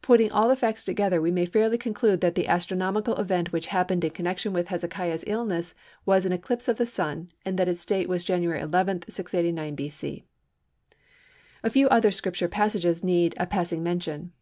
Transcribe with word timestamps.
Putting 0.00 0.32
all 0.32 0.48
the 0.48 0.56
facts 0.56 0.82
together 0.82 1.22
we 1.22 1.30
may 1.30 1.46
fairly 1.46 1.78
conclude 1.78 2.20
that 2.20 2.34
the 2.34 2.48
astronomical 2.48 3.14
event 3.14 3.52
which 3.52 3.68
happened 3.68 4.02
in 4.02 4.10
connection 4.10 4.52
with 4.52 4.66
Hezekiah's 4.70 5.22
illness 5.24 5.72
was 6.04 6.26
an 6.26 6.32
eclipse 6.32 6.66
of 6.66 6.78
the 6.78 6.84
Sun, 6.84 7.28
and 7.44 7.56
that 7.60 7.68
its 7.68 7.84
date 7.86 8.08
was 8.08 8.24
January 8.24 8.58
11, 8.58 9.04
689 9.08 9.74
B.C. 9.76 10.24
A 11.62 11.70
few 11.70 11.88
other 11.90 12.10
Scripture 12.10 12.48
passages 12.48 13.04
need 13.04 13.34
a 13.38 13.46
passing 13.46 13.84
mention. 13.84 14.32